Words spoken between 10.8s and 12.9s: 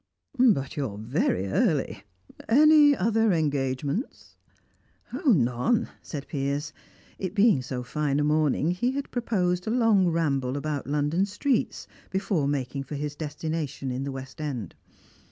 London streets before making